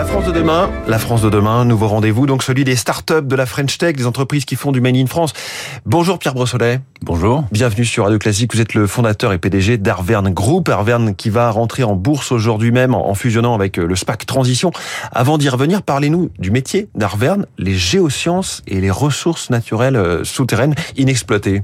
[0.00, 3.36] La France de demain, la France de demain, nouveau rendez-vous, donc celui des startups de
[3.36, 5.34] la French Tech, des entreprises qui font du Made in France.
[5.84, 6.80] Bonjour Pierre Brossolet.
[7.02, 7.44] Bonjour.
[7.52, 8.54] Bienvenue sur Radio Classique.
[8.54, 10.70] Vous êtes le fondateur et PDG d'Arverne Group.
[10.70, 14.70] Arverne qui va rentrer en bourse aujourd'hui même en fusionnant avec le SPAC Transition.
[15.12, 21.60] Avant d'y revenir, parlez-nous du métier d'Arverne, les géosciences et les ressources naturelles souterraines inexploitées.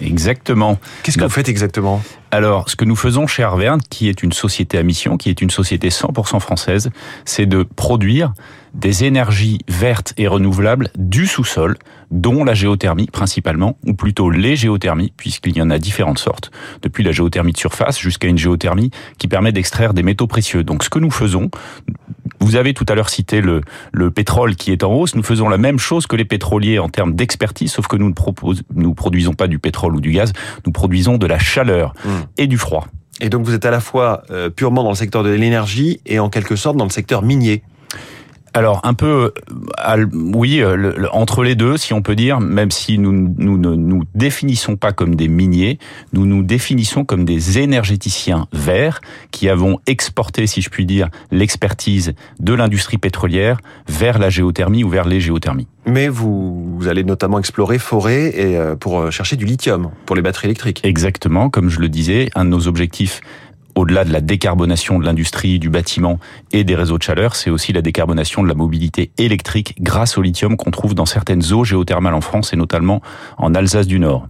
[0.00, 0.78] Exactement.
[1.02, 2.02] Qu'est-ce que vous faites exactement?
[2.32, 5.42] alors, ce que nous faisons chez Arverne, qui est une société à mission, qui est
[5.42, 6.90] une société 100% française,
[7.26, 8.32] c'est de produire
[8.74, 11.76] des énergies vertes et renouvelables du sous-sol,
[12.10, 16.50] dont la géothermie principalement, ou plutôt les géothermies, puisqu'il y en a différentes sortes,
[16.82, 20.64] depuis la géothermie de surface jusqu'à une géothermie qui permet d'extraire des métaux précieux.
[20.64, 21.50] Donc ce que nous faisons,
[22.40, 23.60] vous avez tout à l'heure cité le,
[23.92, 25.14] le pétrole qui est en hausse.
[25.14, 28.14] Nous faisons la même chose que les pétroliers en termes d'expertise, sauf que nous ne
[28.14, 30.32] propose, nous produisons pas du pétrole ou du gaz,
[30.66, 32.10] nous produisons de la chaleur mmh.
[32.38, 32.86] et du froid.
[33.20, 36.18] Et donc vous êtes à la fois euh, purement dans le secteur de l'énergie et
[36.18, 37.62] en quelque sorte dans le secteur minier
[38.54, 39.32] alors un peu,
[39.86, 43.74] euh, oui, euh, entre les deux, si on peut dire, même si nous, nous ne
[43.74, 45.78] nous définissons pas comme des miniers,
[46.12, 52.14] nous nous définissons comme des énergéticiens verts qui avons exporté, si je puis dire, l'expertise
[52.40, 53.58] de l'industrie pétrolière
[53.88, 55.68] vers la géothermie ou vers les géothermies.
[55.86, 60.22] Mais vous, vous allez notamment explorer forêt et euh, pour chercher du lithium pour les
[60.22, 60.80] batteries électriques.
[60.84, 63.20] Exactement, comme je le disais, un de nos objectifs
[63.74, 66.18] au-delà de la décarbonation de l'industrie, du bâtiment
[66.52, 70.22] et des réseaux de chaleur, c'est aussi la décarbonation de la mobilité électrique grâce au
[70.22, 73.02] lithium qu'on trouve dans certaines eaux géothermales en France et notamment
[73.38, 74.28] en Alsace du Nord.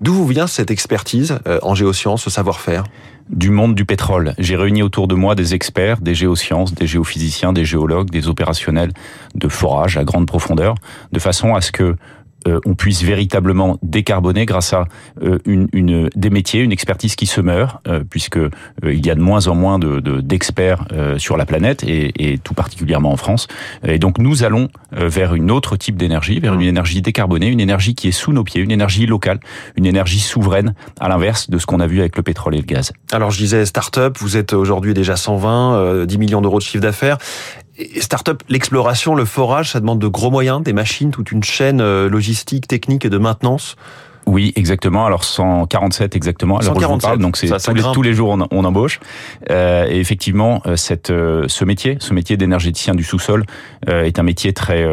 [0.00, 2.84] D'où vous vient cette expertise euh, en géosciences, ce savoir-faire?
[3.30, 4.34] Du monde du pétrole.
[4.38, 8.92] J'ai réuni autour de moi des experts, des géosciences, des géophysiciens, des géologues, des opérationnels
[9.34, 10.74] de forage à grande profondeur,
[11.12, 11.96] de façon à ce que
[12.46, 14.86] euh, on puisse véritablement décarboner grâce à
[15.22, 18.38] euh, une, une, des métiers, une expertise qui se meurt, euh, puisque
[18.82, 20.86] il y a de moins en moins de, d'experts
[21.18, 23.46] sur la planète et, et, tout particulièrement en France.
[23.86, 27.94] Et donc nous allons vers une autre type d'énergie, vers une énergie décarbonée, une énergie
[27.94, 29.40] qui est sous nos pieds, une énergie locale,
[29.76, 32.64] une énergie souveraine, à l'inverse de ce qu'on a vu avec le pétrole et le
[32.64, 32.92] gaz.
[33.12, 37.18] Alors je disais start-up, vous êtes aujourd'hui déjà 120, 10 millions d'euros de chiffre d'affaires.
[38.00, 42.08] Start-up, l'exploration, le forage, ça demande de gros moyens, des machines, toute une chaîne euh,
[42.08, 43.76] logistique, technique et de maintenance.
[44.26, 45.06] Oui, exactement.
[45.06, 46.58] Alors 147 exactement.
[46.58, 47.18] Alors 147.
[47.18, 49.00] donc c'est tous, les, tous les jours on, on embauche.
[49.50, 53.44] Euh, et effectivement, euh, cette, euh, ce métier, ce métier d'énergéticien du sous-sol,
[53.88, 54.84] euh, est un métier très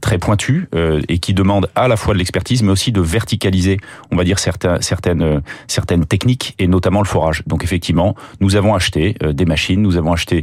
[0.00, 0.68] très pointu
[1.08, 3.78] et qui demande à la fois de l'expertise, mais aussi de verticaliser,
[4.10, 7.42] on va dire certains, certaines certaines techniques et notamment le forage.
[7.46, 10.42] Donc effectivement, nous avons acheté des machines, nous avons acheté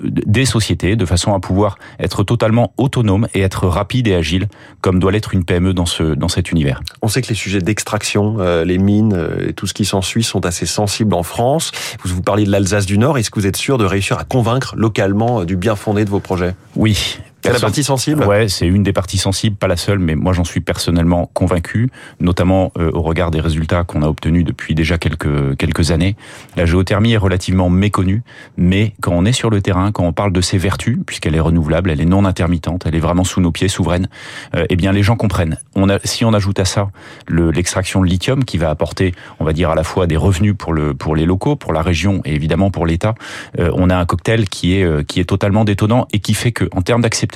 [0.00, 4.48] des sociétés de façon à pouvoir être totalement autonome et être rapide et agile,
[4.80, 6.82] comme doit l'être une PME dans ce dans cet univers.
[7.02, 10.24] On sait que les sujets extraction, euh, les mines euh, et tout ce qui s'ensuit
[10.24, 11.72] sont assez sensibles en France.
[12.02, 13.18] Vous vous parliez de l'Alsace du Nord.
[13.18, 16.10] Est-ce que vous êtes sûr de réussir à convaitre localement euh, du bien fondé de
[16.10, 16.54] vos projets?
[16.76, 18.24] Oui, c'est la partie sensible?
[18.24, 21.90] Ouais, c'est une des parties sensibles, pas la seule, mais moi j'en suis personnellement convaincu,
[22.20, 26.16] notamment euh, au regard des résultats qu'on a obtenus depuis déjà quelques quelques années.
[26.56, 28.22] La géothermie est relativement méconnue,
[28.56, 31.40] mais quand on est sur le terrain, quand on parle de ses vertus, puisqu'elle est
[31.40, 34.08] renouvelable, elle est non intermittente, elle est vraiment sous nos pieds, souveraine,
[34.54, 35.58] euh, eh bien les gens comprennent.
[35.74, 36.90] On a, si on ajoute à ça
[37.28, 40.72] l'extraction de lithium qui va apporter, on va dire à la fois des revenus pour
[40.72, 43.14] le pour les locaux, pour la région et évidemment pour l'État,
[43.58, 46.52] euh, on a un cocktail qui est euh, qui est totalement détonnant et qui fait
[46.52, 47.26] que en termes d'accès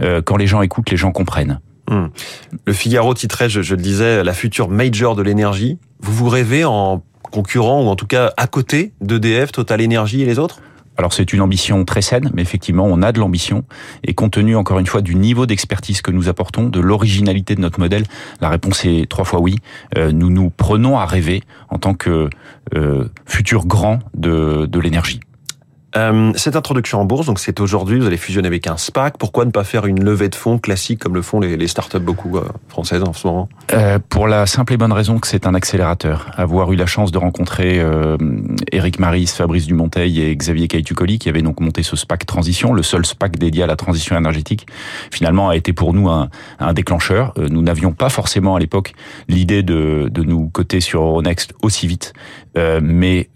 [0.00, 1.60] euh, quand les gens écoutent, les gens comprennent.
[1.88, 2.06] Hmm.
[2.66, 5.78] Le Figaro titrait, je, le disais, la future major de l'énergie.
[6.00, 10.26] Vous vous rêvez en concurrent ou en tout cas à côté d'EDF, Total Energy et
[10.26, 10.60] les autres?
[10.98, 13.64] Alors c'est une ambition très saine, mais effectivement on a de l'ambition
[14.02, 17.60] et compte tenu encore une fois du niveau d'expertise que nous apportons, de l'originalité de
[17.60, 18.04] notre modèle,
[18.40, 19.56] la réponse est trois fois oui.
[19.98, 22.30] Euh, nous nous prenons à rêver en tant que
[22.74, 25.20] euh, futur grand de, de l'énergie.
[25.96, 29.16] Euh, cette introduction en bourse, donc c'est aujourd'hui, vous allez fusionner avec un SPAC.
[29.18, 32.36] Pourquoi ne pas faire une levée de fonds classique comme le font les, startups beaucoup
[32.36, 33.48] euh, françaises en ce moment?
[33.72, 36.30] Euh, Pour la simple et bonne raison que c'est un accélérateur.
[36.36, 38.18] Avoir eu la chance de rencontrer euh,
[38.72, 42.82] Eric Maris, Fabrice Dumonteil et Xavier Caïtucoli, qui avaient donc monté ce SPAC Transition, le
[42.82, 44.66] seul SPAC dédié à la transition énergétique,
[45.10, 46.28] finalement a été pour nous un,
[46.58, 47.32] un déclencheur.
[47.38, 48.92] Nous n'avions pas forcément à l'époque
[49.28, 52.12] l'idée de, de nous coter sur Euronext aussi vite,
[52.82, 53.30] mais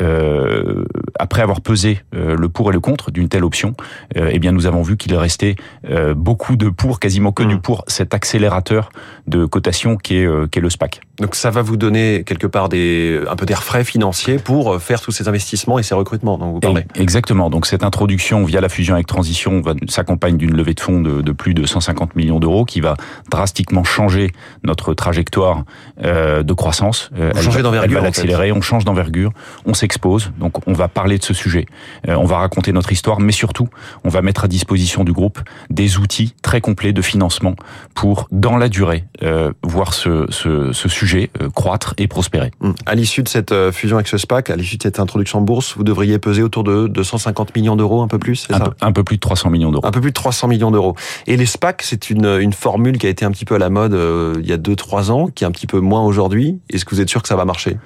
[1.19, 3.75] après avoir pesé le pour et le contre d'une telle option,
[4.17, 5.57] euh, eh bien nous avons vu qu'il restait
[5.89, 7.61] euh, beaucoup de pour, quasiment que du mm.
[7.61, 8.91] pour cet accélérateur
[9.27, 11.01] de cotation qui est, euh, qui est le SPAC.
[11.21, 15.01] Donc ça va vous donner quelque part des, un peu d'air frais financier pour faire
[15.01, 16.85] tous ces investissements et ces recrutements dont vous parlez.
[16.95, 17.51] Exactement.
[17.51, 21.33] Donc cette introduction via la fusion avec Transition s'accompagne d'une levée de fonds de, de,
[21.33, 22.97] plus de 150 millions d'euros qui va
[23.31, 24.31] drastiquement changer
[24.65, 25.65] notre trajectoire
[26.03, 27.11] euh, de croissance.
[27.19, 27.83] Euh, d'envergure.
[27.83, 28.53] Elle va l'accélérer.
[28.53, 29.33] On change d'envergure.
[29.67, 30.33] On s'expose.
[30.39, 31.67] Donc on va parler de ce sujet.
[32.09, 33.69] Euh, on va raconter notre histoire, mais surtout
[34.05, 37.55] on va mettre à disposition du groupe des outils très complets de financement
[37.95, 42.51] pour dans la durée euh, voir ce, ce, ce sujet euh, croître et prospérer.
[42.61, 42.75] Hum.
[42.87, 45.43] À l'issue de cette euh, fusion avec ce SPAC, à l'issue de cette introduction en
[45.43, 48.71] bourse, vous devriez peser autour de 250 millions d'euros, un peu plus, c'est ça peu,
[48.81, 49.87] Un peu plus de 300 millions d'euros.
[49.87, 50.95] Un peu plus de 300 millions d'euros.
[51.27, 53.71] Et les SPAC, c'est une, une formule qui a été un petit peu à la
[53.71, 56.59] mode euh, il y a 2-3 ans, qui est un petit peu moins aujourd'hui.
[56.71, 57.79] Est-ce que vous êtes sûr que ça va marcher?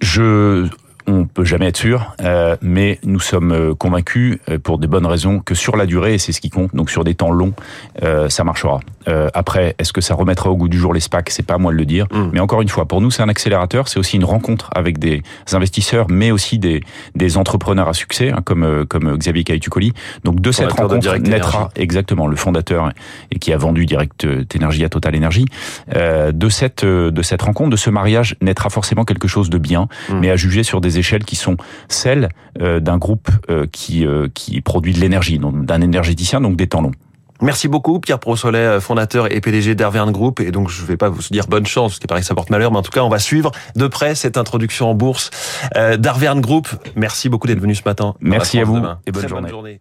[0.00, 0.68] Je
[1.06, 5.06] on peut jamais être sûr, euh, mais nous sommes euh, convaincus, euh, pour des bonnes
[5.06, 7.54] raisons, que sur la durée, et c'est ce qui compte, donc sur des temps longs,
[8.02, 8.80] euh, ça marchera.
[9.08, 11.30] Euh, après, est-ce que ça remettra au goût du jour les SPAC?
[11.30, 12.06] C'est pas à moi de le dire.
[12.12, 12.30] Mm.
[12.32, 15.22] Mais encore une fois, pour nous, c'est un accélérateur, c'est aussi une rencontre avec des
[15.52, 16.82] investisseurs, mais aussi des,
[17.14, 19.92] des entrepreneurs à succès, hein, comme, comme Xavier Caïtucoli.
[20.24, 22.90] Donc de cette rencontre naîtra exactement le fondateur
[23.30, 25.46] et qui a vendu Direct Énergie à Total Énergie.
[25.94, 30.18] de cette de cette rencontre, de ce mariage, naîtra forcément quelque chose de bien, mm.
[30.20, 31.56] mais à juger sur des échelles qui sont
[31.88, 32.28] celles
[32.60, 36.82] euh, d'un groupe euh, qui, euh, qui produit de l'énergie, d'un énergéticien, donc des temps
[36.82, 36.92] longs.
[37.42, 40.40] Merci beaucoup, Pierre Prossolet, fondateur et PDG d'Arverne Group.
[40.40, 42.34] Et donc, je ne vais pas vous dire bonne chance, parce qu'il paraît que ça
[42.34, 45.30] porte malheur, mais en tout cas, on va suivre de près cette introduction en bourse
[45.74, 46.68] d'Arverne Group.
[46.96, 48.14] Merci beaucoup d'être venu ce matin.
[48.20, 49.50] Merci à vous et bonne journée.
[49.50, 49.80] Bonne journée.